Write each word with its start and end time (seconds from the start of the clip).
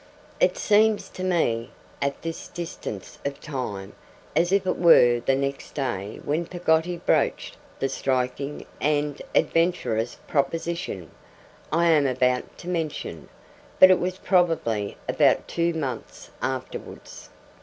It 0.39 0.57
seems 0.57 1.09
to 1.09 1.23
me, 1.23 1.69
at 2.01 2.23
this 2.23 2.47
distance 2.47 3.19
of 3.23 3.39
time, 3.39 3.93
as 4.35 4.51
if 4.51 4.65
it 4.65 4.79
were 4.79 5.19
the 5.19 5.35
next 5.35 5.75
day 5.75 6.19
when 6.25 6.47
Peggotty 6.47 6.97
broached 6.97 7.55
the 7.77 7.87
striking 7.87 8.65
and 8.81 9.21
adventurous 9.35 10.17
proposition 10.27 11.11
I 11.71 11.85
am 11.89 12.07
about 12.07 12.57
to 12.57 12.67
mention; 12.67 13.29
but 13.79 13.91
it 13.91 13.99
was 13.99 14.17
probably 14.17 14.97
about 15.07 15.47
two 15.47 15.71
months 15.75 16.31
afterwards. 16.41 17.29